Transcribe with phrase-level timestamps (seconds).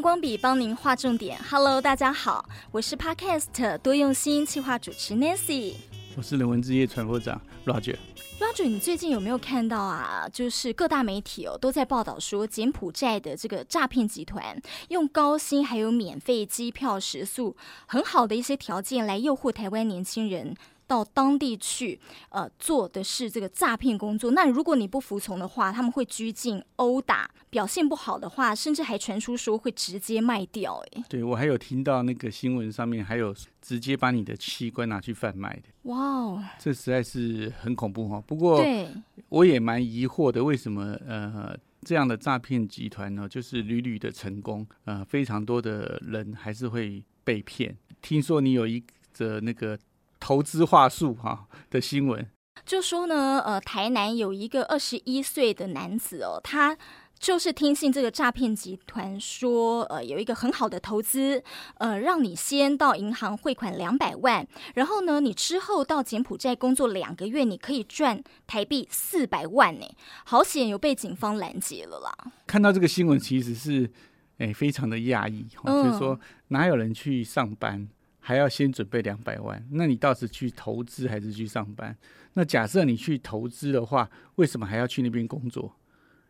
[0.00, 1.38] 荧光笔帮您画重点。
[1.50, 2.42] Hello，大家好，
[2.72, 5.74] 我是 Podcast 多用心企划主持 Nancy，
[6.16, 7.98] 我是人文之夜传播长 Roger。
[8.40, 10.26] Roger，你最近有没有看到啊？
[10.32, 14.58] 就是各大媒体哦都在报道说，柬埔寨的这个诈骗集团
[14.88, 17.54] 用高薪还有免费机票、食宿
[17.84, 20.56] 很好的一些条件来诱惑台湾年轻人。
[20.90, 21.96] 到当地去，
[22.30, 24.32] 呃，做的是这个诈骗工作。
[24.32, 30.82] 那如果你不服从的话，他们会拘禁、殴打；表现不好的话，甚至还传出说会直接卖掉。
[30.90, 35.62] 哎，对，我还有听到那个新闻上面还有直接把你的器官拿去贩卖的。
[35.82, 38.20] 哇哦，这实在是很恐怖哈。
[38.26, 38.88] 不过，对，
[39.28, 47.76] 我也蛮疑惑的，为什么呃这样的诈骗集团呢，就是屡屡的成功，呃，非常多的人还是会被骗。
[48.02, 49.78] 听说你有一则那个。
[50.20, 52.28] 投资话术哈的新闻，
[52.64, 56.76] 就说呢，呃，台南有一个二十一岁的男子哦，他
[57.18, 61.42] 就是听信这个诈骗集团说，呃，有一个很好的投资，
[61.78, 69.86] 呃，让你先到银行汇款两百万，然后呢，你之后到柬埔寨工作两个月，你可以赚台币四百万呢。
[70.24, 72.32] 好险有被警方拦截了啦！
[72.46, 73.90] 看到这个新闻，其实是
[74.38, 76.18] 哎非常的讶异，就是说
[76.48, 77.88] 哪有人去上班？
[78.20, 81.96] 还要先准备两百万，那你到时去投资还是去上班？
[82.34, 85.74] 那假设你去投资的话，为什么还要去那边工作？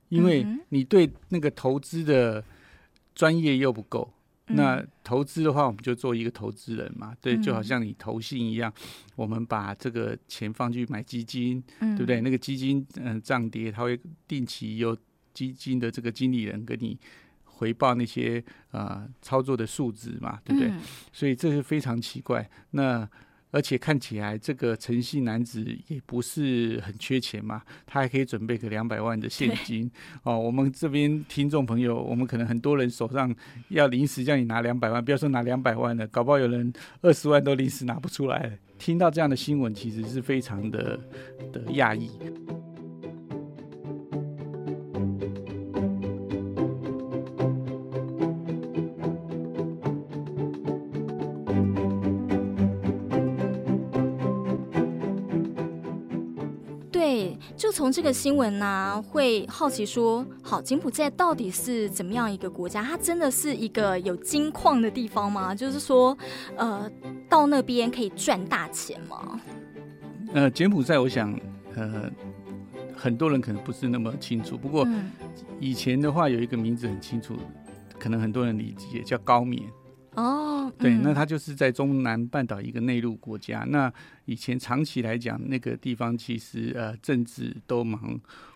[0.08, 2.42] 因为你对那个投资的
[3.14, 4.12] 专业又不够。
[4.52, 8.72] 那投资的话，我们就做一个投资人嘛，对，就好像你投信一样，
[9.14, 12.20] 我们把这个钱放去买基金，对不对？
[12.20, 14.96] 那个基金嗯涨跌，它会定期有
[15.32, 16.98] 基金的这个经理人跟你。
[17.60, 20.70] 回报那些呃操作的数值嘛，对不对？
[20.70, 20.80] 嗯、
[21.12, 22.48] 所以这是非常奇怪。
[22.70, 23.06] 那
[23.50, 29.90] 而且看起来这个诚信男子也不是很缺钱嘛，他还可以准备个两百万的现金
[30.22, 30.38] 哦。
[30.38, 33.34] 我们这边听众朋友，我们可能很多人手上
[33.68, 36.72] 要临时叫你拿两百万，不要说拿两百万了，搞不好有人
[37.02, 38.58] 二十万都临时拿不出来。
[38.78, 40.98] 听到这样的新闻，其实是非常的
[41.52, 42.08] 的讶异。
[57.80, 62.82] 从这个新闻呢、啊，会好奇说，好，柬埔寨到底是怎么样一个国家？
[62.82, 65.54] 它真的是一个有金矿的地方吗？
[65.54, 66.14] 就是说，
[66.56, 66.86] 呃，
[67.26, 69.40] 到那边可以赚大钱吗？
[70.34, 71.34] 呃，柬埔寨，我想，
[71.74, 72.10] 呃，
[72.94, 74.58] 很多人可能不是那么清楚。
[74.58, 74.86] 不过，
[75.58, 77.34] 以前的话有一个名字很清楚，
[77.98, 79.62] 可能很多人理解，叫高棉。
[80.14, 83.64] 哦，对，那它就是在中南半岛一个内陆国家。
[83.68, 83.92] 那
[84.24, 88.00] 以前长期来讲，那个地方其实呃政治都蛮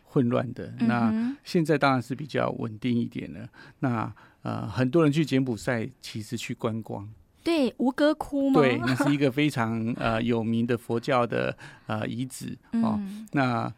[0.02, 0.74] 混乱的。
[0.80, 3.48] 那现在当然是比较稳定一点了。
[3.78, 4.12] 那
[4.42, 7.08] 呃很多人去柬埔寨其实去观光，
[7.44, 8.60] 对，吴哥窟吗？
[8.60, 11.56] 对，那是一个非常呃有名的佛教的
[11.86, 13.00] 呃遗址哦。
[13.30, 13.72] 那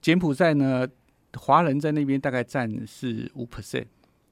[0.00, 0.88] 柬埔寨呢，
[1.34, 3.84] 华人在那边大概占是五 percent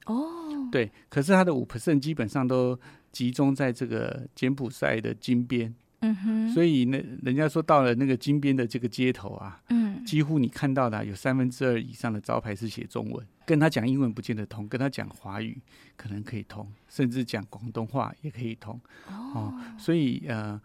[0.07, 0.40] 哦。
[0.71, 2.79] 对，可是他的五 percent 基本上都
[3.11, 15.61] 集中在这个柬埔寨的金边，嗯哼，所以那人家说到了那个金边的这个街头啊，嗯，几乎你看到的有三分之二以上的招牌是写中文，跟他讲英文不见得通，跟他讲华语
[15.95, 20.59] 可能可以通，甚至讲广东话也可以通，哦，哦，所以呃。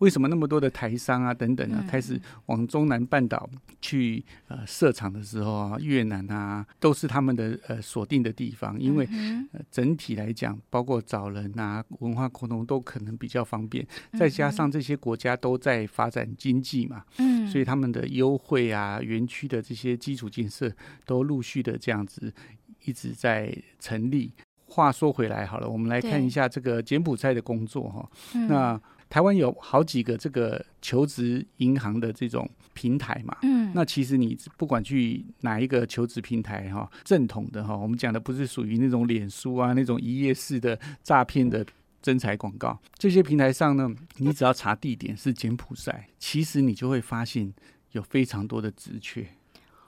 [0.00, 3.48] 为什么那么多的台商啊等等啊，开始往中南半岛
[3.82, 9.06] 去呃设厂的时候啊，越南啊都是他们的呃锁定的地方，因为
[9.52, 13.86] 呃整体来讲，包括找人啊、文化沟通都可能比较方便，
[14.18, 20.72] 再加上这些国家都在发展经济嘛，嗯，所以他们的优惠啊、园区的这些基础建设
[21.04, 22.32] 都陆续的这样子
[22.84, 24.32] 一直在成立。
[24.64, 28.10] 话说回来好了，我们来看一下这个柬埔寨的工作哈，
[28.48, 28.80] 那。
[29.10, 41.66] 台湾有好几个这个求职银行的这种平台嘛，嗯，那其实你不管去哪一个求职平台哈，正统的哈，我们讲的不是属于那种脸书啊那种一页式的诈骗的
[42.00, 47.52] 征才广告，这些平台上呢，你只要查地点是柬埔寨，其实你就会发现
[47.90, 49.26] 有非常多的职缺。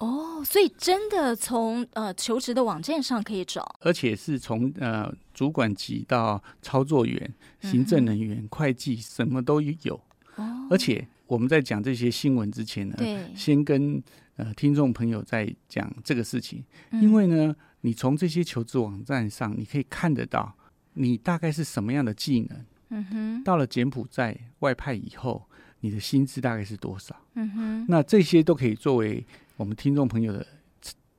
[0.03, 9.95] 哦，所以真的从呃求职的网站上可以找，而且是从呃主管级到操作员、行政人员、嗯、会计，什么都有。
[10.35, 14.03] 哦，而且我们在讲这些新闻之前呢，对，先跟
[14.35, 20.53] 呃听众朋友在讲这个事情，嗯、因为呢，你从这些求职网站上，你可以看得到
[20.95, 22.65] 你大概是什么样的技能。
[22.89, 25.47] 嗯哼，到了柬埔寨外派以后，
[25.79, 27.15] 你的薪资大概是多少？
[27.35, 29.25] 嗯哼，那这些都可以作为。
[29.63, 30.45] 我们听众朋友的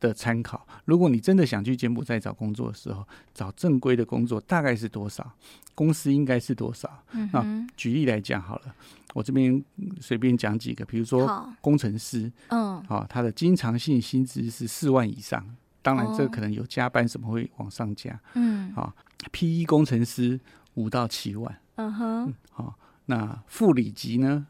[0.01, 0.67] 的参考。
[0.83, 5.31] 如果你真的想去柬埔寨找工作的时候，找正规的工作大概是多少？
[5.73, 6.89] 公司应该是多少？
[7.13, 8.75] 嗯、那举例来讲好了，
[9.13, 9.63] 我这边
[10.01, 18.93] 随便讲几个，比如说工程师，嗯，好，他的经常性薪资是四万以上，当然这可能有加班什么会往上加，嗯，好
[19.31, 20.37] ，PE 工程师
[20.73, 24.45] 五到七万，嗯哼，好，那副理级呢，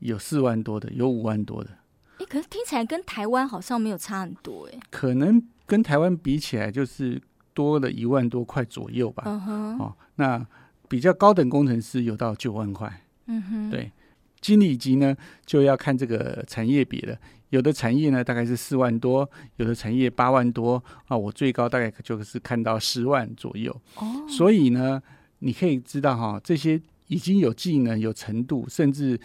[0.00, 1.70] 有四万多的，有五万多的。
[2.24, 4.78] 哎，可是听起来跟台湾好像没有差很多哎。
[4.90, 7.20] 可能跟台湾比起来，就是
[7.52, 9.22] 多了一万多块左右吧。
[9.26, 9.78] 嗯哼。
[9.78, 10.44] 哦，那
[10.88, 13.02] 比较高等工程师有到九万块。
[13.26, 13.70] 嗯哼。
[13.70, 13.92] 对，
[14.40, 17.16] 经理级呢就要看这个产业别了。
[17.50, 21.16] 有的产业呢大概是四万多，有的产业八万多啊。
[21.16, 23.70] 我最高大概就是看到十万左右。
[23.96, 24.26] 哦。
[24.28, 25.02] 所以呢，
[25.40, 29.20] 你可以知道哈、哦，这些已经有技能、有程度，甚至。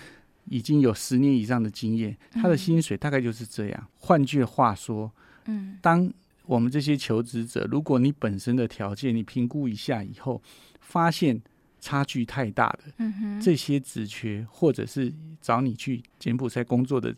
[0.50, 3.88] 已经有十年以上的经验，他的薪水大概就是这样。
[3.98, 5.12] 换句话说，
[5.46, 6.12] 嗯，当
[6.46, 10.42] 我们这些求职者，如果你本身的条件你评估一下以后，
[10.82, 11.40] 发现
[11.80, 17.16] 差距太大的，嗯哼，这些职缺或者是找你去柬埔寨工作的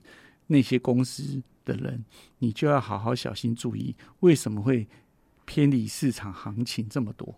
[0.48, 2.04] 那些公司的人，
[2.39, 4.86] 你就要好好小心注意，为什么会
[5.45, 7.33] 偏离市场行情这么多？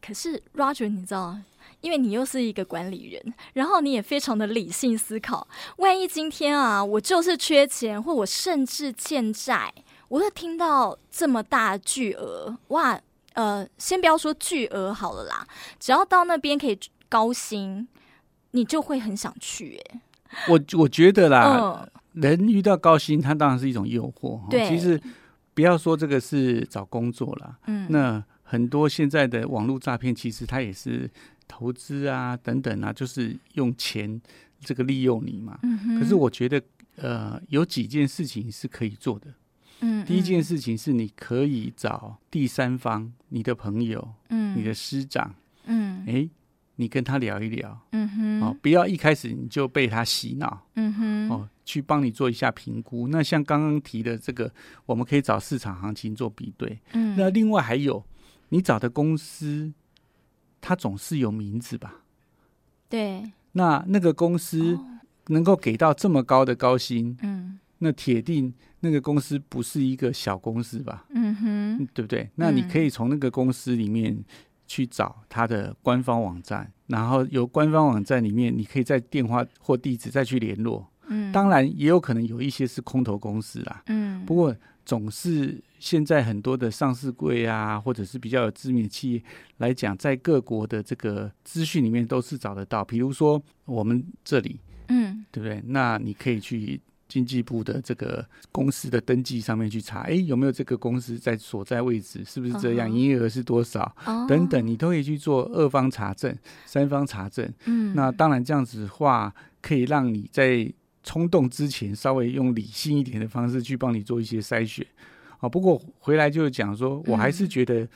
[0.00, 1.36] 可是 Roger，你知道？
[1.80, 5.46] 因为你又是一个管理人，然后你也非常的理性思考。
[5.76, 9.72] 万一今天啊，我就是缺钱，或我甚至欠债，
[10.08, 12.98] 我会听到这么大巨额，哇，
[13.34, 15.46] 呃，先不要说巨额好了啦，
[15.78, 16.78] 只要到那边可以
[17.10, 17.86] 高薪，
[18.52, 19.78] 你就会很想去。
[19.90, 20.00] 哎，
[20.48, 21.58] 我我觉得啦，
[22.14, 24.40] 嗯、人遇到高薪，它当然是一种诱惑。
[24.48, 24.98] 对，其实
[25.52, 31.10] 不要说这个是找工作啦，嗯，那很多现在的网络诈骗，其实它也是。
[31.46, 34.18] 投资啊，等等啊，就是用钱
[34.60, 35.58] 这个利用你嘛。
[35.62, 36.00] 嗯。
[36.00, 36.60] 可是我觉得，
[36.96, 39.28] 呃，有几件事情是可以做的。
[39.80, 40.04] 嗯，嗯。
[40.06, 45.34] 第一件事情是你可以找第三方，你的朋友，嗯，你的师长，
[45.66, 46.26] 嗯，哎，
[46.76, 48.40] 你跟他聊一聊，嗯哼。
[48.40, 51.28] 哦，不要一开始你就被他洗脑，嗯哼。
[51.28, 53.06] 哦，去帮你做一下评估。
[53.08, 54.50] 那像刚刚提的这个，
[54.86, 56.80] 我们可以找市场行情做比对。
[56.94, 57.14] 嗯。
[57.18, 58.02] 那另外还有，
[58.48, 59.72] 你找的公司。
[60.66, 61.96] 它总是有名字吧？
[62.88, 64.80] 对，那那个公司
[65.26, 68.50] 能够给到这么高的高薪，嗯，那铁定
[68.80, 71.04] 那个公司不是一个小公司吧？
[71.10, 72.30] 嗯哼，对不对？
[72.36, 74.24] 那你可以从那个公司里面
[74.66, 80.90] 去找它的官方网站，然后由官方网站里面，你可以在电话或地址再去联络。
[81.08, 83.82] 嗯，当然也有可能有一些是空头公司啦。
[83.88, 84.56] 嗯，不过。
[84.84, 89.22] 总是现在很多的上市柜啊，或者是比较有知名的企业
[89.58, 92.84] 来讲，在各国的这个资讯里面都是找得到。
[92.84, 95.62] 比如说我们这里，嗯，对不对？
[95.66, 102.90] 那你可以去经济部的这个公司的登记上面去查，哎，有没有这个公司在所在位置，是不是这样？
[102.90, 103.94] 营业额是多少？
[104.28, 106.36] 等等，你都可以去做二方查证、
[106.66, 107.50] 三方查证。
[107.64, 110.72] 嗯，那当然这样子的话，可以让你在。
[111.04, 114.84] 冲动之前，稍微用理性一点的方式去帮你做一些筛选，
[115.38, 117.86] 啊，不过回来就是讲说，我还是觉得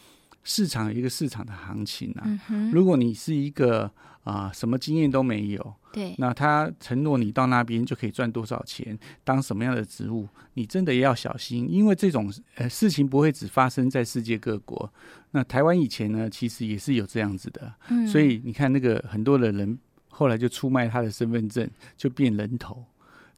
[0.45, 2.41] 市场有一个市场的行情啊。
[2.51, 3.91] 嗯、如果你是一个
[4.23, 14.93] 啊、呃、什么经验都没有，对，那他承诺你到那边就可以赚多少钱，当什么样的职务，你真的要小心，因为这种呃事情不会只发生在世界各国。
[15.31, 19.79] 那台湾以前呢，其实也是有这样子的，嗯、所以你看那个很多的人
[20.09, 22.85] 后来就出卖他的身份证，就变人头。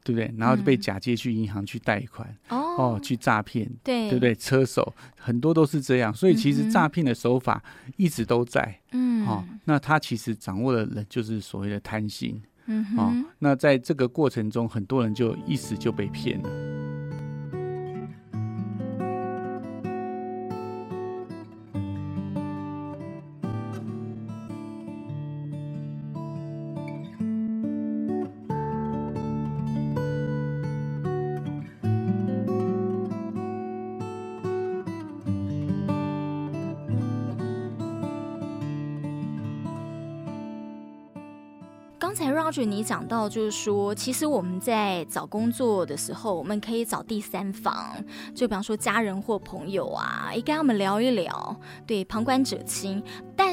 [0.03, 0.33] 对不对？
[0.37, 4.33] 然后就被假借去银行去贷款，嗯、哦，去诈骗，对，对不对？
[4.35, 7.63] 车手很多都是这样，所以其实诈骗的手法
[7.97, 16.70] 一直都在，嗯，哦，那他其实掌握的人就是所谓的贪心，嗯哼，哦，那在这个过程中，很多人就一时就被骗了。
[42.83, 47.73] 讲到就是说，其实我们在找工作的时候，我们可以找第三方，
[48.35, 53.01] 就比方说家人或朋友啊，也跟他们聊一聊，对，旁观者清。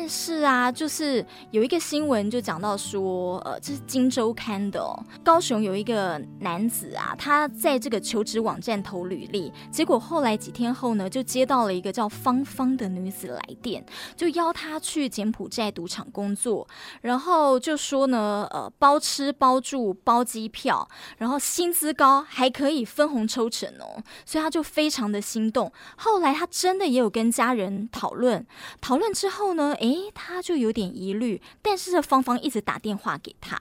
[0.08, 13.84] 是啊，就是有一个新闻就讲到说，呃，这是《今周刊》的哦，高雄有一个男子啊，他在这个求职网站投履历，结果后来几天后呢，就接到了一个叫芳芳的女子来电，
[14.16, 16.66] 就邀他去柬埔寨赌场工作，
[17.02, 20.88] 然后就说呢，呃，包吃包住包机票，
[21.18, 25.70] 然后薪资高，还可以分红抽成哦，所以他就非常的心动。
[25.96, 28.46] 后来他真的也有跟家人讨论，
[28.80, 33.58] 讨论之后呢，诶，他就有点疑虑，但是这芳芳一直打电话给他，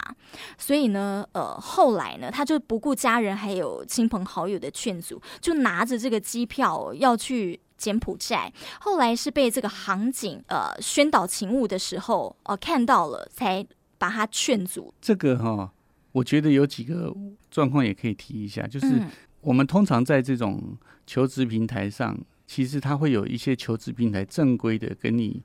[0.58, 8.52] 所以呢，呃，后来呢，他就不顾家人还有亲朋好友的劝阻，就拿着这个机票要去柬埔寨。
[8.80, 13.66] 后来是被这个航警呃宣导勤务的时候，呃看到了，才
[13.98, 14.94] 把他劝阻。
[15.02, 15.72] 这个哈、哦，
[16.12, 17.14] 我觉得有几个
[17.50, 19.02] 状况也可以提一下，就是
[19.42, 22.18] 我们通常在这种求职平台上。
[22.50, 25.44] 其实他会有一些求职平台正规的跟你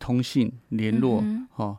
[0.00, 1.78] 通信联络，嗯、哦，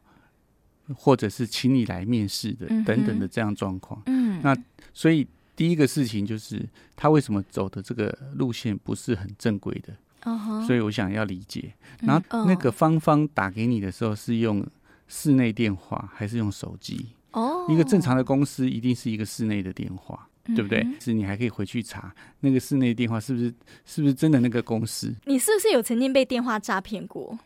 [0.95, 4.01] 或者是请你来面试的等等的这样状况。
[4.05, 4.55] 嗯，那
[4.93, 9.93] 所以第一个事情就是他为什么走的这个路线不是很正规的？
[10.23, 11.73] 哦，所以我想要理解。
[11.99, 14.65] 然后那个芳芳打给你的时候是用
[15.09, 17.07] 室内电话还是用手机？
[17.31, 20.27] 哦，一个正常的公司一定是一个室内的电话。
[20.55, 20.85] 对不对？
[20.99, 23.53] 是你还可以回去查那个室内电话是不是
[23.85, 25.13] 是不是真的那个公司？
[25.25, 27.37] 你是不是有曾经被电话诈骗过？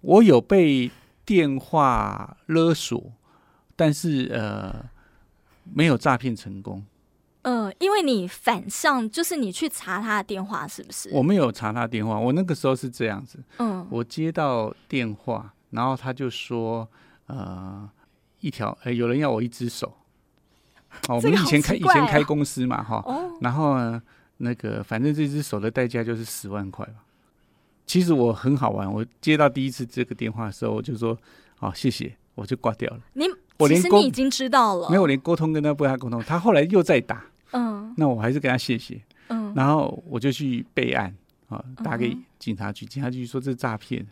[0.00, 0.90] 我有被
[1.24, 3.12] 电话勒索，
[3.76, 4.88] 但是呃
[5.72, 6.84] 没有诈骗成功。
[7.42, 11.08] 嗯、呃，因为你反向就是你去查他的电话，是不是？
[11.12, 13.38] 我没有查他电话，我那个时候是这样子。
[13.58, 16.86] 嗯，我接到电话，然后他就说
[17.26, 17.88] 呃
[18.40, 19.96] 一条呃有人要我一只手。
[21.08, 24.02] 哦，我们以前开、哦、以前开公司嘛，哈、哦，然后呢，
[24.38, 26.94] 那个反正这只手的代价就是十万块吧。
[27.90, 31.12] 其实我很好玩，我接到第一次这个电话的时候，我就说
[31.56, 33.00] 好、哦、谢谢，我就挂掉了。
[33.14, 33.24] 你
[33.58, 41.12] 我连其实你已经知道了，没有，我连沟通跟他不跟他沟通，他后来又再打，嗯，那我还是跟他谢谢，嗯，然后我就去备案
[41.48, 44.06] 啊，打给警察局，警察局说这是诈骗，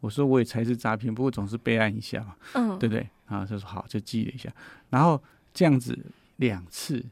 [0.00, 3.00] 我说我也才是诈骗，不过总是备案一下嘛，嗯，对不对？
[3.24, 4.52] 啊，他说好，就记了一下，
[4.90, 5.18] 然后
[5.54, 5.98] 这样子。
[6.36, 7.04] 两次，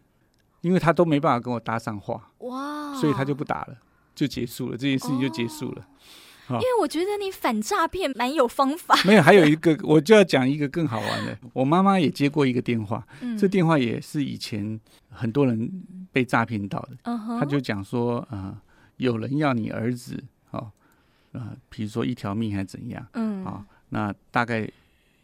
[0.61, 3.79] 因为他都没办法跟我搭上话，哇，所以他就不打了，
[4.14, 5.87] 就结束了，这件事情就结束了。
[6.49, 8.97] 因为我觉得你反诈骗蛮有方法。
[9.07, 11.38] 没有，还有一个，我就要讲一个更好玩的。
[11.52, 15.71] 我妈妈也接过一个电话，嗯、这电话也是以前很多人
[16.11, 16.97] 被诈骗到的。
[17.05, 18.61] 嗯哼，他就讲说，呃，
[18.97, 20.73] 有人要你儿子，哦，
[21.31, 24.69] 呃，比如说一条命还是怎样，嗯，啊、哦，那大概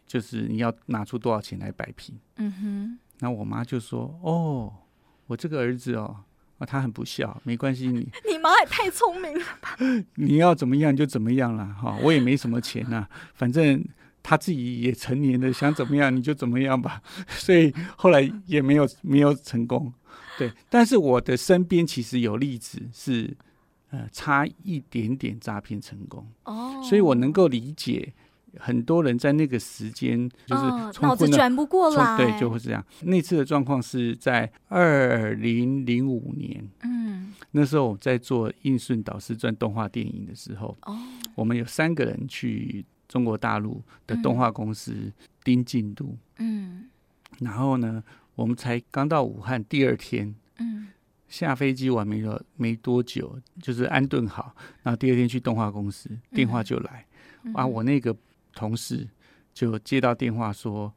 [0.07, 2.99] 就是你要拿出多少钱来摆平，嗯哼。
[3.19, 4.71] 那我妈就说：“哦，
[5.25, 6.15] 我这个儿子哦，
[6.57, 9.77] 啊，他很不孝，没关系，你你妈也太聪明了吧？
[10.15, 13.83] 你要怎么样就怎么样了，哈，我也没什么钱呐，反正
[14.23, 17.01] 他自己也成年了，想怎么样你就怎么样吧。
[17.29, 19.93] 所以后来也没有没有成功，
[20.37, 20.51] 对。
[20.69, 23.35] 但是我的身边其实有例子是，
[23.91, 28.13] 呃，差一点点诈骗成功哦，所以我能够理解。”
[28.59, 30.61] 很多人在那个时间就是
[31.01, 32.83] 脑子转不过来，对，就会这样。
[33.03, 40.97] 那次的状况是在二零零五年，嗯，那时候我在做《应顺导师传》动画电影的时候，哦，
[41.35, 45.11] 我们有三个人去中国大陆的动画公司
[45.43, 46.85] 盯进度，嗯，
[47.39, 50.87] 然后呢，我们才刚到武汉，第二天，嗯，
[51.27, 57.05] 下飞机完没有没多久，就是安顿好，然后第二天去动画公司，电话就来，
[57.53, 58.15] 啊，我那个。
[58.57, 59.07] 同事
[59.53, 60.91] 就接到电话说，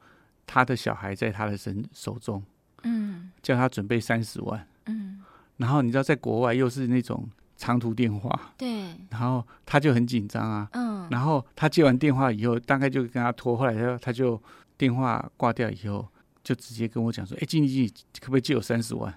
[0.46, 2.42] 他的小孩在他的身手中，
[2.84, 5.22] 嗯，叫他准备三十万，嗯，
[5.58, 14.42] 然后你知道在国外又是那种长途电话，对，然后他就很紧张啊，嗯，然后他接完电话以后，大概就跟他拖，后来他他就
[14.78, 16.08] 电话挂掉以后，
[16.42, 19.12] 就直接跟我讲说，哎，经理经理，可不可以借我三十万？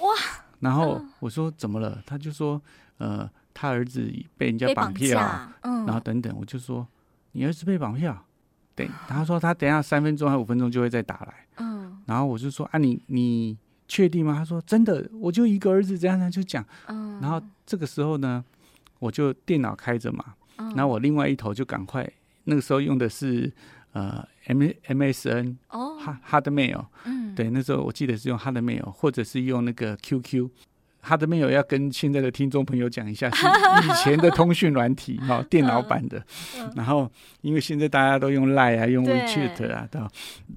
[0.00, 0.14] 哇，
[0.60, 2.02] 然后我说怎么了？
[2.06, 2.60] 他就说，
[2.98, 5.18] 呃，他儿子被人家绑票，
[5.62, 6.86] 嗯，然后等等，我就说。
[7.32, 8.24] 你儿子被绑票，
[8.74, 13.56] 对，他说他等下三分钟还五分钟就会再打来，嗯，然后我就说啊，你你
[13.86, 14.34] 确定吗？
[14.34, 18.44] 他说真的，我就一个儿子，这样他就讲，嗯，然后这个时候呢，
[18.98, 20.24] 我就电脑开着嘛，
[20.56, 22.10] 嗯，然后我另外一头就赶快，
[22.44, 23.52] 那个时候用的是
[23.92, 25.96] 呃 M M S N 哦
[26.28, 30.50] ，Hotmail，嗯，对，那时候我记得是用 Hardmail 或者是用那个 Q Q。
[31.00, 33.46] 他这边有要跟现在的听众朋友讲一下， 是
[33.86, 36.22] 以前的通讯软体哈，电脑版的。
[36.74, 40.10] 然后，因为现在大家都用 Line 啊，用 WeChat 啊，到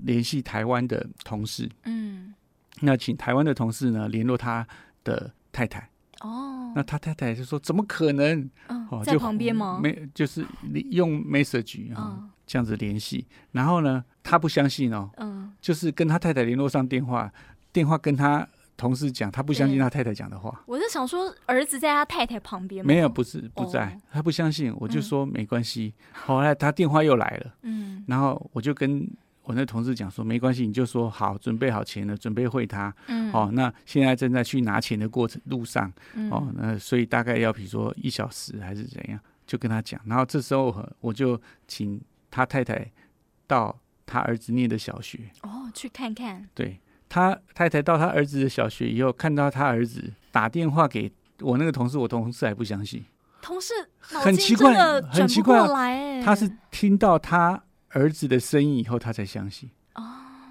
[0.03, 1.69] 联系台湾的同事。
[1.85, 2.33] 嗯，
[2.81, 4.67] 那请台湾的同事呢联络他
[5.03, 5.89] 的太太。
[6.21, 9.79] 哦，那他太太就说：“怎么可能？”嗯，哦，在旁边吗？
[9.81, 10.45] 没，就是
[10.91, 13.25] 用 message 啊，这样子联系。
[13.53, 17.31] 然后呢，他不相信哦，嗯，就是跟他太太联络上电话，
[17.73, 18.47] 电话跟他
[18.81, 20.63] 同事讲，他不相信他太太讲的话。
[20.65, 22.87] 我是想说，儿子在他太太旁边吗？
[22.87, 24.73] 没有，不是不在，他不相信。
[24.77, 25.93] 我就说没关系。
[26.11, 29.07] 后来他电话又来了，嗯，然后我就跟。
[29.43, 32.93] 我那同事讲说没关系，你就说好，准备好钱了，准备汇他。
[33.07, 35.91] 嗯，哦，那现在正在去拿钱的过程路上。
[36.13, 39.99] 嗯、哦，那所以大概要比如说一小时还是怎样，就跟他讲。
[40.05, 42.89] 然后这时候我就请他太太
[43.47, 45.19] 到他儿子念的小学。
[45.41, 46.47] 哦，去看看。
[46.53, 46.79] 对，
[47.11, 53.03] 他太太到他儿子的小学以后，看到他儿子打电话给我那个同事，我同事还不相信。
[53.41, 57.61] 同事很奇怪，很奇怪，来他是听到他。
[57.93, 59.69] 儿子的声音以后，他才相信。
[59.95, 60.01] 哦，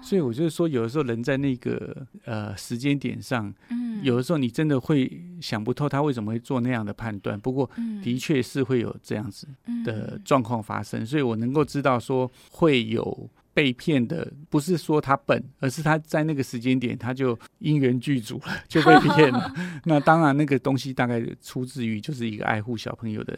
[0.03, 7.39] 所以我就是说，有的时候人在那个呃时间点上，嗯，有的时候你真的会想不透他为什么会做那样的判断。
[7.39, 7.67] 不过，
[8.03, 9.47] 的确是会有这样子
[9.83, 11.03] 的状况发生。
[11.03, 19.53] 所以我能够知道说会有被骗的，不是说他笨，而是他在那个时间点他就因缘具足了，就被骗了。
[19.85, 23.37] 那当然，那个东西大概出自于就是一个爱护小朋友的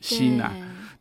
[0.00, 0.52] 心啊。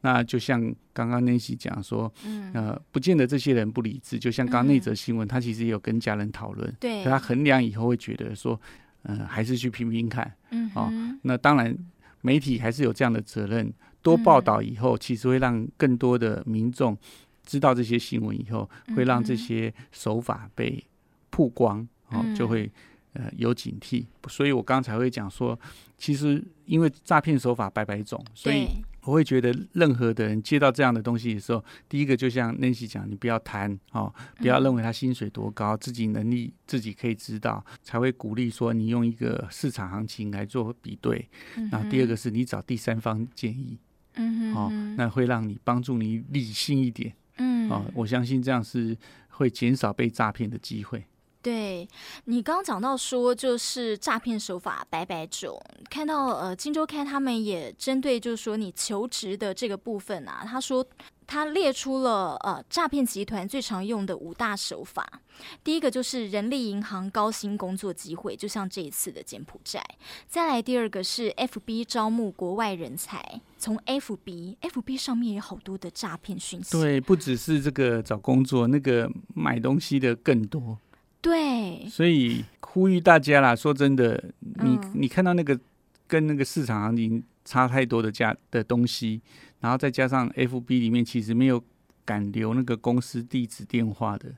[0.01, 4.19] 那就像刚刚 Nancy 讲说，嗯，呃，不见得这些人不理智。
[4.19, 8.59] 就像刚刚那则新闻，嗯、他其实也有跟家人讨论，对，他衡量以后会觉得说，
[9.03, 10.91] 嗯、呃，还是去拼拼看，嗯，哦，
[11.21, 11.73] 那当然
[12.19, 16.97] 媒体还是有这样的责任，多报道以后，其实会让更多的民众
[17.43, 20.83] 知道这些新闻以后，会让这些手法被
[21.29, 22.71] 曝光，哦，嗯、就会
[23.13, 24.05] 呃有警惕。
[24.27, 25.59] 所以我刚才会讲说，
[25.97, 28.67] 其实因为诈骗手法百百种，所以。
[29.05, 41.27] 我会觉得，任何的人接到这样的东西的时候，第一个就像 Nancy 讲，你不要贪哦，不要认为他薪水多高，自己能力自己可以知道，才会鼓励说你用一个市场行情来做比对。
[41.69, 43.77] 然后第二个是你找第三方建议，
[44.13, 48.97] 嗯哦，那会让你帮助你理性一点，嗯，哦，我相信这样是
[49.29, 51.03] 会减少被诈骗的机会。
[51.41, 51.85] 对，
[52.23, 55.61] 你刚刚讲到说，就是诈骗手法百百种。
[55.89, 60.85] 看到呃，《金周刊》他们也针对就是说你求职的这个部分啊，他说
[61.25, 65.21] 他列出了呃诈骗集团最常用的五大手法。
[65.63, 69.83] 第一个就是人力银行高薪工作机会，就像这一次的柬埔寨。
[70.27, 76.71] 再来第二个是 FB 招募国外人才，从 FB FB 上面有好多的诈骗讯息。
[76.71, 80.77] 对，不只是这个找工作，那个买东西的更多。
[81.19, 85.57] 对，所以呼吁大家啦，说真的，你、嗯、你看到那个
[86.05, 89.21] 跟那个市场行情差太多的价的东西，
[89.63, 91.63] 然后再加上 FB 里面其实没有
[92.03, 94.35] 敢留那个公司地址电话的，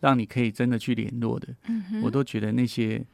[0.00, 1.54] 让你可以真的去联络的，
[2.02, 3.06] 我都觉得那些。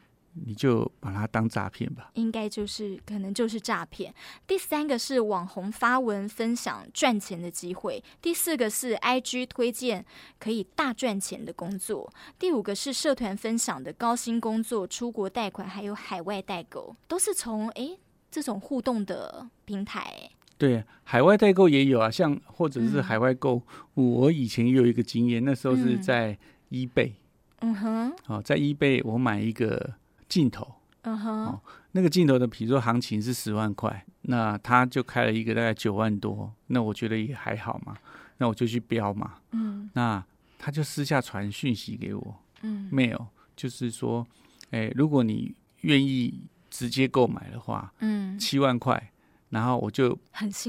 [0.47, 4.15] 你就把它当诈骗吧，应该就是可能就是诈骗。
[4.47, 10.07] 第三个是网红发文分享赚钱的机会，第四个是 IG 推荐
[10.39, 17.99] 可以大赚钱的工作，第五个是社团分享的高薪工作、出国贷款还有海外代购，都是从诶
[18.31, 20.31] 这种互动的平台。
[20.61, 23.61] 对，海外代购也有啊，像或者是海外购
[23.95, 26.39] 物，我以前也有一个经验，那时候是在
[26.71, 27.13] eBay，
[27.61, 29.95] 嗯哼，哦，在 eBay 我买一个。
[30.31, 30.65] 镜头，
[31.03, 37.97] 嗯哼，哦，那个镜头的，比如说行情是十万块，那他就开了一个大概九万多，那我觉得也还好嘛，
[38.39, 40.25] 那我就去标嘛，嗯，那
[40.57, 44.25] 他就私下传讯息给我，嗯，mail 就是说，
[44.71, 46.33] 哎，如果你愿意
[46.71, 49.11] 直接购买的话，嗯，七万块，
[49.51, 50.19] 然后我就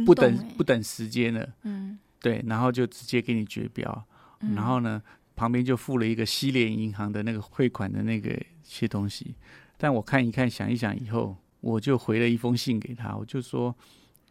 [0.06, 4.06] 不等不等时间了，嗯，对，然后就直接给你绝标，
[4.42, 5.02] 嗯，然后呢，
[5.36, 8.40] 旁边就附了一个西联银行的那个汇款的那个。
[8.64, 9.36] 些东西，
[9.78, 13.76] 但我看一看，想一想以后，我就回了一封信给他，我就说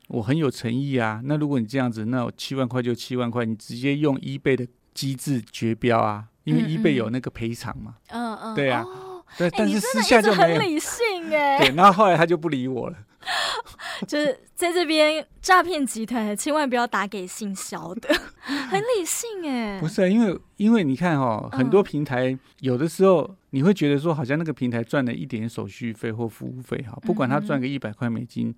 [0.09, 1.21] 我很有诚意啊。
[1.25, 7.97] 那如果你这样子，那我七万块就七万块，你直接用 eBay 的机制绝标啊，因为 eBay 有那个赔偿嘛。
[8.09, 10.59] 嗯嗯，对啊，哦、对，但是私下就没有。
[10.59, 11.59] 很理性哎。
[11.59, 12.97] 对，然后后来他就不理我了。
[14.09, 18.09] 就是在这边诈骗集团，千万不要打给姓肖的，
[18.41, 19.79] 很理性哎。
[19.79, 28.55] 不是，因为因为你看哦，很多平台有的时候你会觉得说，好像那个平台赚了一点手续费或服务费哈，不管他赚个一百块美金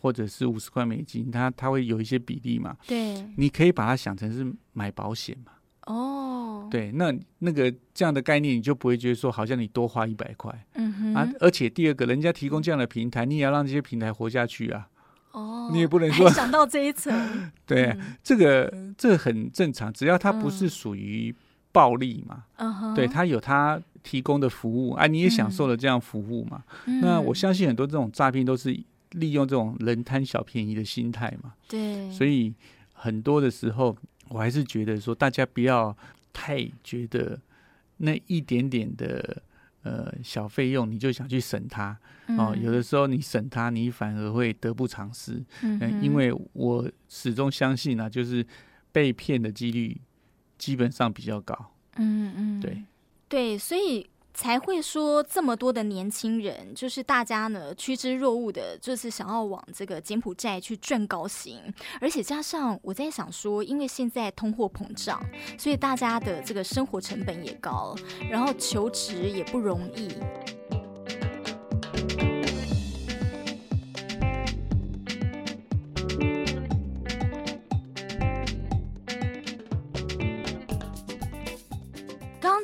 [0.00, 2.76] 或者是五十块美金，他他会有一些比例嘛。
[2.86, 5.52] 对，你可以把它想成是买保险嘛。
[5.88, 14.86] 哦，对，那那个这样的概念，你就不会觉得说好像你多花一百块，嗯哼，啊，而且第二个人家提供这样的平台，你也要让这些平台活下去啊，
[15.32, 21.34] 哦，你也不能说想到这一层，对，嗯、这个这个很正常，只要它不是属于
[21.72, 22.44] 暴利嘛，
[22.94, 26.62] 对，它有它提供的服务啊，你也享受了这样服务嘛？
[26.84, 28.78] 嗯、那我相信很多这种诈骗都是
[29.12, 31.54] 利用这种人贪小便宜的心态嘛。
[31.66, 32.52] 对，所以
[32.92, 33.96] 很多的时候，
[34.30, 35.96] 我还是觉得说，大家不要
[36.32, 37.40] 太觉得
[37.98, 39.42] 那一点点的
[39.82, 41.98] 呃小费用，你就想去省它
[42.36, 42.56] 哦。
[42.60, 45.42] 有的时候你省它，你反而会得不偿失。
[45.62, 48.46] 嗯、呃，因为我始终相信啊，就是
[48.92, 50.00] 被骗的几率
[50.56, 51.72] 基本上比较高。
[51.96, 52.82] 嗯嗯，对。
[53.28, 61.58] 对，所以才会说这么多的年轻人，就是大家呢趋之若鹜的，就是想要往这个柬埔寨去赚高薪，
[62.00, 65.20] 而且加上我在想说，因为现在通货膨胀，
[65.58, 67.96] 所以大家的这个生活成本也高，
[68.30, 70.08] 然后求职也不容易。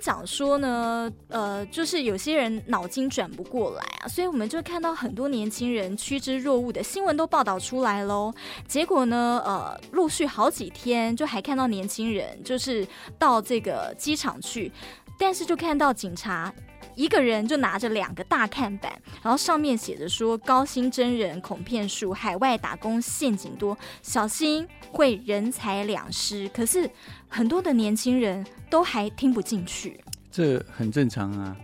[0.05, 8.31] 想说呢，呃，就是有些人脑筋转不过来啊，所以我们就看到很多年轻人趋之若鹜的新闻都报道出来喽。
[8.69, 12.87] 结果呢，呃，陆续好几天就还看到年轻人就是
[13.19, 14.71] 到这个机场去，
[15.19, 16.53] 但是就看到警察
[16.95, 26.49] 一个人就拿着两个大看板，然后上面写着说高薪真人恐骗术，海外打工陷阱多，小心会人财两失。
[26.51, 26.91] 可是。
[27.27, 29.99] 很多的年轻人都还听不进去，
[30.31, 31.57] 这很正常啊。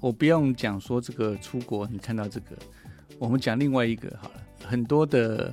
[0.00, 2.56] 我不用讲说这个出国，你看到这个，
[3.18, 4.34] 我们讲另外一个好了。
[4.64, 5.52] 很多的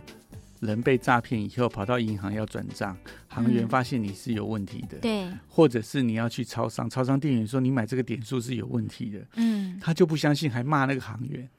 [0.59, 11.49] 人被诈骗以后，跑到银行要转账，行员发现你是有问题的，嗯、对，或者是你要去超商，超商店员说你买这个点数是有问题的，嗯，他就不相信，还骂那个行员。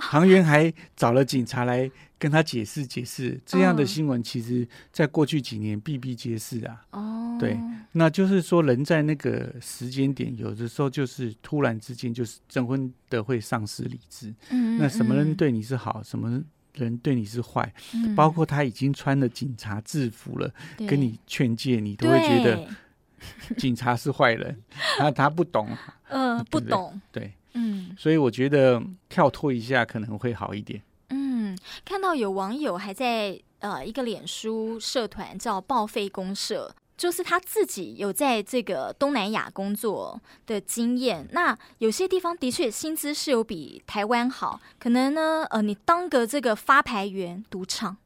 [0.00, 1.90] 行员还找了警察来
[2.20, 6.86] 跟他解释解释，这样的新闻其实在过去几年比比皆是啊。
[6.92, 7.58] 哦，对，
[7.90, 14.32] 那就是说人在那个时间点，有的时候就是突然之间就是征婚的会丧失理智。
[14.50, 16.40] 嗯，那什么人对你是好，什么
[16.78, 17.72] 人对你是坏，
[18.16, 20.50] 包括他已经穿了警察制服了，
[20.86, 22.66] 跟你劝诫，你都会觉得
[23.58, 24.56] 警察是坏人。
[24.98, 25.68] 他他不懂，
[26.08, 27.32] 嗯，不懂，对。
[27.54, 30.80] 嗯，所以我觉得跳脱一下可能会好一点。
[31.08, 41.26] 嗯，看到有网友还在呃一个脸书社团叫报废公社，就是他自己有在这个东南亚工作的经验。
[41.32, 47.96] 那有些地方的确薪资是有比台湾好，可能呢呃你当个这个发牌员、赌场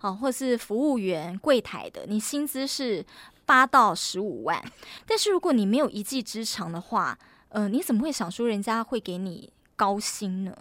[0.00, 3.04] 啊，或是服务员、柜台的，你薪资是
[3.46, 4.62] 八到十五万。
[5.06, 10.54] 但是如果你没有一技之长的话，呃，你怎么会想说人家会给你高薪呢？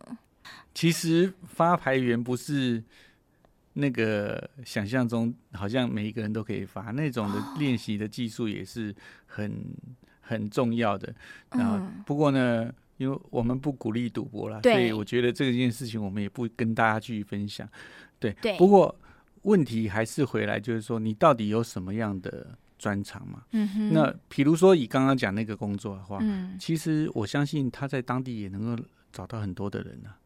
[0.73, 2.83] 其实发牌员不是
[3.73, 9.55] 那个想象中，好像每一个人都可以发那种的，练习的技术也是很、哦、
[10.21, 11.13] 很重要的。
[11.51, 17.67] 然后，不过呢，因为我们不鼓励赌博啦，所以我觉得这件事情我们也不跟大家去分享。
[18.19, 18.57] 对，对。
[18.57, 18.95] 不过
[19.43, 22.57] 问题还是回来，就是说你到底有什么样的？
[22.79, 30.19] 专长嘛，嗯哼，那比如说以刚刚讲那个工作的话，嗯，其实我相信他在当地也能够找到很多的人呢、啊。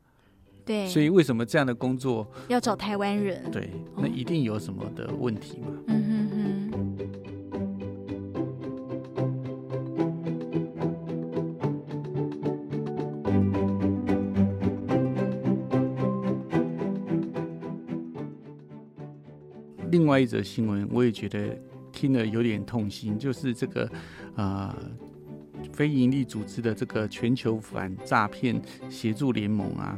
[0.67, 3.41] 对，所以为什么这样的工作要找台湾人？
[3.51, 5.67] 对，那一定有什么的问题嘛。
[5.87, 6.37] 嗯哼哼。
[19.89, 21.57] 另外一则新闻，我也觉得。
[21.89, 23.89] 听了有点痛心，就是这个
[24.35, 24.91] 啊、呃，
[25.73, 29.97] 非营利组织的这个全球反诈骗协助联盟啊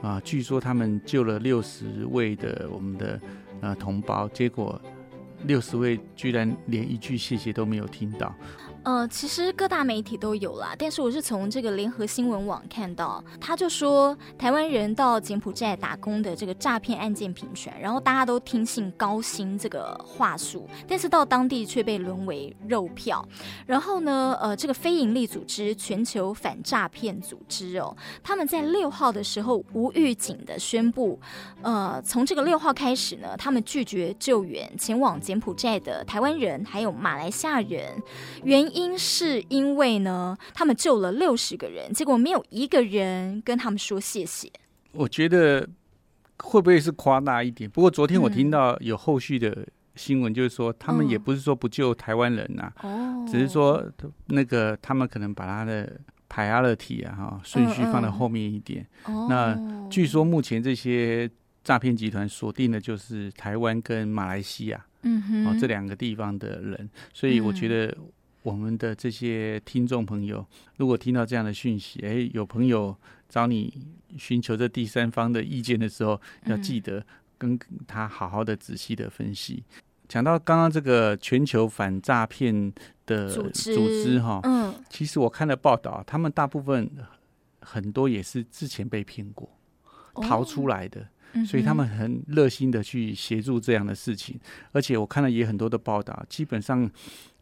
[0.00, 3.20] 啊、据说他们救了六十位的我们的
[3.60, 4.80] 呃同胞，结果
[5.44, 8.34] 六十位居然连一句谢谢都没有听到。
[8.88, 23.22] 呃，其实各大媒体都有啦，但是我是从这个联合新闻网看到，他就说台湾人到柬埔寨打工的这个诈骗案件频传，然后大家都听信高薪这个话术，但是到当地却被沦为肉票。
[23.66, 31.20] 然后呢，呃，这个非营利组织全球反诈骗组织哦，他们在六号的时候无预警的宣布，
[31.60, 38.02] 呃，从这个六号开始呢，他们拒绝救援前往柬埔寨的台湾人还有马来西亚人，
[38.42, 38.77] 原因。
[38.78, 44.48] 因是因为呢，他们救了六十个人，结果没有一个人跟他们说谢谢。
[44.92, 45.68] 我觉得
[46.38, 47.68] 会不会是夸大一点？
[47.68, 53.84] 不过昨天我听到有后续的新闻，就是说、嗯、他们也不是说不救台湾人呐、啊，哦，只是说
[54.26, 58.86] 那个他们可能把他的 priority 啊哈顺序放在后面一点。
[59.06, 61.28] 嗯嗯那据说目前这些
[61.64, 67.96] 诈骗集团锁定的就是台湾跟马来西亚，嗯哼，哦这两个地方的人，所以我觉得。
[68.48, 70.42] 我们的这些听众朋友，
[70.76, 72.96] 如果听到这样的讯息，哎，有朋友
[73.28, 77.04] 找你寻求这第三方的意见的时候，要记得
[77.36, 79.62] 跟他好好的仔细的分析。
[80.08, 82.72] 讲到刚刚这个全球反诈骗
[83.04, 86.90] 的组织哈，嗯，其实我看了报道，他们大部分
[87.60, 89.46] 很多也是之前被骗过，
[90.22, 91.06] 逃出来的。
[91.46, 94.40] 所以他们很热心的去协助这样的事情，
[94.72, 96.90] 而且我看了也很多的报道，基本上，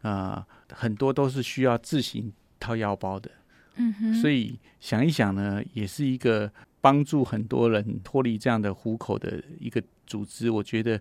[0.01, 3.31] 呃，很多都是需要自行掏腰包的。
[3.75, 4.13] 嗯哼。
[4.13, 10.49] 所以想一想呢，也是一个帮助很多人脱离这样的虎口的一个组织。
[10.49, 10.99] 我觉得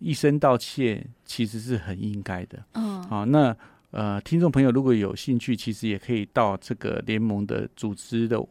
[0.00, 2.64] 一声道歉其实是很应该的。
[2.72, 3.02] 嗯。
[3.04, 3.56] 好，那
[3.92, 8.44] 呃，听众朋友如果有兴趣，其实也可以到这个联盟的组织的。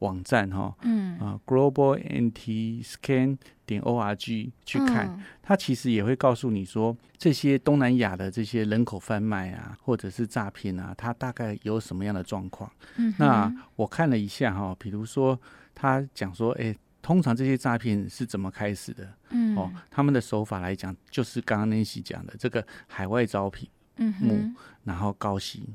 [0.00, 12.70] 网站哈，嗯啊，Global Anti scan 点 org 去看，嗯、它其实也会告诉你说，这些东南亚的这些人口贩卖啊，或者是诈骗啊，它大概有什么样的状况？
[12.96, 15.38] 嗯，那我看了一下哈，比如说
[15.74, 19.08] 他讲说，哎，通常这些诈骗是怎么开始的？
[19.30, 25.66] 嗯，哦，他们的手法来讲，就是刚刚 Nancy 讲的这个海外招聘，嗯哼，然后高薪，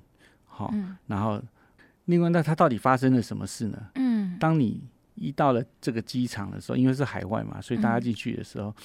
[0.45, 1.41] 好，嗯、然后。
[2.07, 3.81] 另外，那它到底发生了什么事呢？
[4.43, 4.83] 嗯，当你
[5.15, 8.75] 一到了这个机场的时候，因为是海外嘛，所以大家进去的时候，嗯、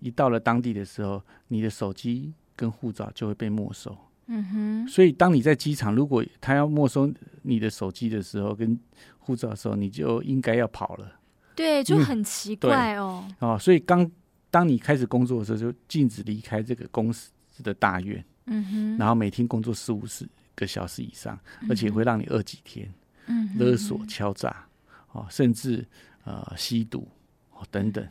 [0.00, 3.96] 一到了当地的时候，你的手机跟护照就会被没收。
[4.26, 4.88] 嗯哼。
[4.88, 8.78] 所以，当你在机场，如果他要没收你的手机的时候跟
[9.18, 11.20] 护照的时候，你就应该要跑了。
[11.54, 13.28] 对，就很奇怪哦。
[13.40, 14.10] 哦，所以刚
[14.50, 17.30] 当你开始工作的时候，就禁止离开这个公司
[17.62, 18.24] 的大院。
[18.46, 18.96] 嗯哼。
[18.98, 22.88] 然后每天工作四五十个小时以上，而且会让你饿几天，
[23.26, 24.64] 嗯、勒索、敲诈，
[25.12, 25.86] 哦，甚至
[26.24, 27.08] 呃吸毒，
[27.52, 28.06] 哦等等，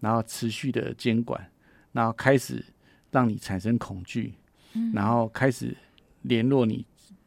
[0.00, 1.50] 然后持续的监管，
[1.92, 2.64] 然后开始
[3.10, 4.34] 让你产生恐惧，
[4.74, 5.76] 嗯、然后开始
[6.22, 6.84] 联络你，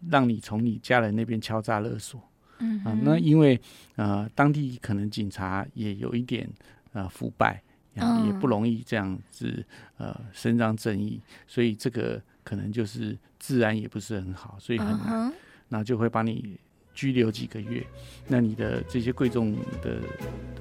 [0.10, 2.22] 让你从你家人那边敲诈勒索，
[2.60, 3.60] 嗯哼、呃，那因为
[3.96, 6.50] 呃当地可能警察也有一点
[6.94, 7.62] 呃腐败，
[7.94, 9.66] 然后也不容易这样子
[9.98, 12.22] 呃伸张正义，所以这个。
[12.48, 15.34] 可能就是治安也不是很好，所以很难，
[15.68, 15.84] 那、uh huh.
[15.84, 16.58] 就会把你
[16.98, 17.86] 拘留几个月。
[18.28, 20.00] 那你的这些贵重的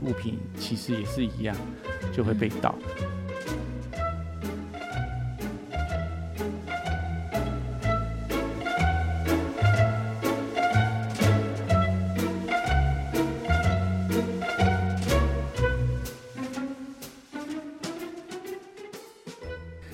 [0.03, 1.57] 物品其实也是一样，
[2.13, 2.75] 就会被盗。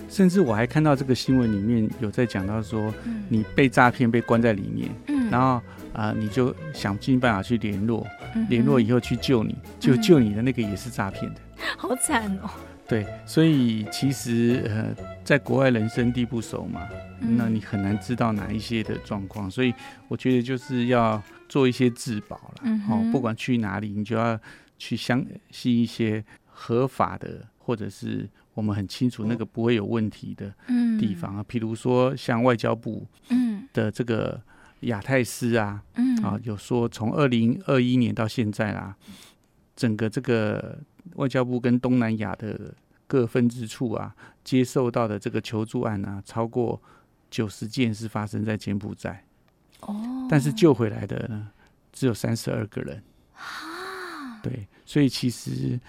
[0.09, 2.93] 甚至我还看到这个新闻里面有在讲到说，
[3.29, 5.61] 你被诈骗被关在里面，嗯、然后
[5.93, 8.07] 啊、呃，你就想尽办法去联络，
[8.49, 11.41] 联络以后去救你，就救你的那个也是诈骗的，
[11.77, 12.51] 好惨哦。
[12.89, 16.87] 对，所以其实呃，在国外人生地不熟嘛，
[17.21, 19.73] 那你很难知道哪一些的状况，所以
[20.09, 22.81] 我觉得就是要做一些自保了。
[22.91, 24.39] 哦，不管去哪里，你就要
[24.79, 28.29] 去相信一些合法的，或者是。
[28.55, 30.55] 我们很清楚那个不会有问题的
[31.01, 33.07] 地方啊，譬如说像外交部
[33.73, 34.39] 的这个
[34.83, 38.97] 亚太司啊，嗯啊有说从二零二一年到现在啦，
[39.75, 40.79] 整个这个
[41.17, 42.75] 外交部跟东南亚的
[43.07, 44.15] 各分支处啊，
[44.45, 46.81] 接受到的这个求助案啊，超过
[47.31, 49.25] 九十件是发生在柬埔寨，
[49.81, 51.51] 哦，但是救回来的呢
[51.93, 53.03] 只有三十二个人，
[53.35, 55.81] 啊对，所以其实。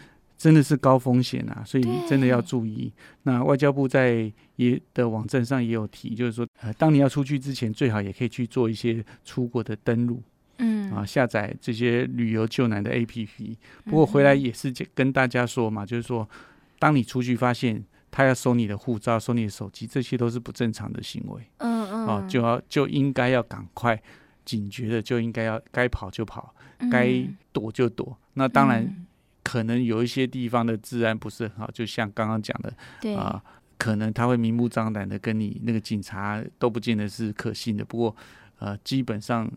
[0.43, 2.91] 真的是高风险啊，所以真的要注意。
[3.21, 10.21] 那外交部在也的网站上也有提，就是说，呃，当你要出去之前，最好也可以去做一些出国的登录，
[10.57, 13.55] 嗯，啊，下载这些旅游救难的 APP。
[13.85, 16.29] 不过回来也是跟大家说嘛，嗯、就是说，
[16.77, 23.97] 当你出去发现他要收你的护照、收你的手机，这些都是不正常的行为，嗯嗯，啊，就要就应该要赶快
[24.43, 26.53] 警觉的，就应该要该跑就跑，
[26.91, 28.05] 该躲就躲。
[28.09, 28.83] 嗯、那当然。
[28.83, 29.05] 嗯
[29.43, 33.41] 可能有一些地方的治安不是很好，就像刚刚讲的，啊对、呃，
[33.77, 37.83] 可能他会明目张胆的跟你那个警察都不见得是可信的。
[37.83, 38.15] 不过，
[38.59, 39.51] 呃，基本上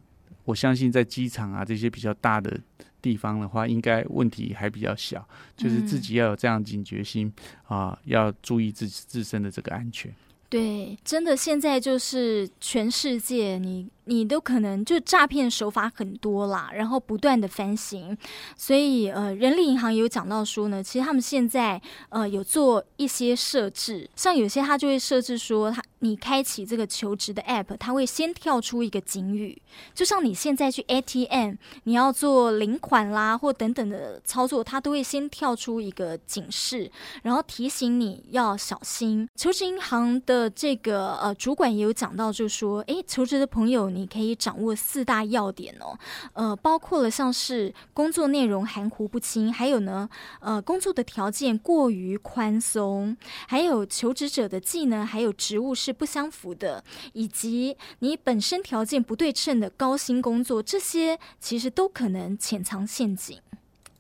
[0.45, 2.61] 我相信在机场啊这些比较大的
[3.01, 5.27] 地方的话，应该问题还比较小。
[5.57, 7.33] 就是自己要有这样警觉心
[7.65, 10.13] 啊、呃，要注意自己自身的这个安全。
[10.49, 13.89] 对，真的现在就是全世界你。
[14.07, 18.17] 你都可能就诈骗手法很多啦，然后不断的翻新，
[18.57, 25.83] 所以呃，人力银行也有讲到说呢，其实他们现在呃有做一些设置，像有些他就会设置说他。
[26.01, 29.61] 你开启这个求职的 app，它会先跳出一个警语，
[29.95, 36.89] 就像你现在去 ATM，你要做领款啦或等等的操作，他都会先跳出一个警示，
[37.23, 39.27] 然后提醒你要小心。
[39.35, 45.99] 求职银行的这个呃主管也有讲到，就说，诶，求职的朋友你可以掌握四大要点哦，
[46.35, 50.09] 呃，包括了像是工作内容含糊不清，还有呢，
[50.41, 53.17] 呃，工作的条件过于宽松，
[53.49, 63.41] 还有求职者的技能还有职务是不相符的，以及你本身条件不对称的高薪工作，这些其实都可能潜藏陷阱。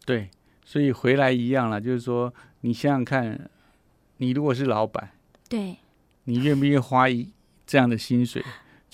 [0.04, 0.30] 对，
[0.64, 3.48] 所以回来一样了，就是说，你想想看，
[4.18, 5.10] 你如果是老板，
[5.48, 5.78] 对，
[6.24, 7.30] 你愿不愿意花一
[7.66, 8.44] 这样的薪水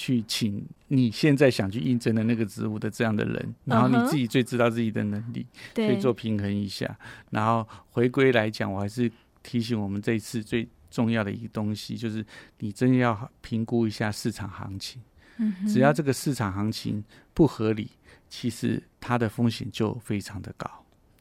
[0.02, 3.54] 去请你现在想去应征的那个职务的这样的人？
[3.64, 6.98] 然后你自己最知道自己的能力，可以做平衡一下。
[7.30, 9.10] 然后回归来讲，我还是
[9.42, 10.68] 提醒我们这一次最。
[10.94, 12.22] 重要的一个东西就是，
[12.58, 15.00] 你真要评估一下市场行情。
[15.38, 17.88] 嗯，只要这个市场行情不合理，
[18.28, 20.70] 其实它的风险就非常的高。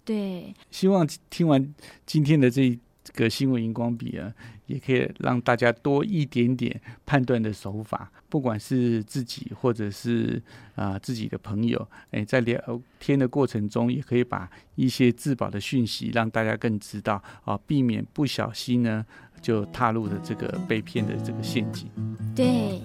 [0.04, 1.74] 对，希望听完
[2.06, 2.78] 今天的这
[3.14, 4.34] 个新闻荧光笔啊，
[4.72, 8.12] 也可以让大家多一点点判断的手法。
[8.30, 10.42] 不管是自己或者是
[10.76, 19.06] 啊、自己的朋友，哎，在聊天的过程中，也可以把一些自保的讯息让大家更知道啊，避免不小心呢。
[19.42, 21.90] 就踏入了这个被骗的这个陷阱。
[22.36, 22.80] 对。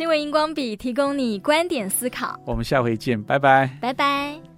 [0.00, 2.40] 新闻荧光笔提供你观点思考。
[2.46, 3.76] 我们下回见，拜拜。
[3.82, 4.49] 拜拜。